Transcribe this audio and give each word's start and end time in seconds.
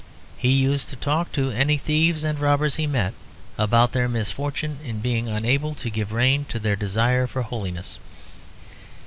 He 0.35 0.49
used 0.53 0.89
to 0.89 0.95
talk 0.95 1.31
to 1.33 1.51
any 1.51 1.77
thieves 1.77 2.23
and 2.23 2.39
robbers 2.39 2.77
he 2.77 2.87
met 2.87 3.13
about 3.55 3.91
their 3.91 4.09
misfortune 4.09 4.79
in 4.83 4.97
being 4.99 5.27
unable 5.27 5.75
to 5.75 5.91
give 5.91 6.11
rein 6.11 6.43
to 6.45 6.57
their 6.57 6.75
desire 6.75 7.27
for 7.27 7.43
holiness. 7.43 7.99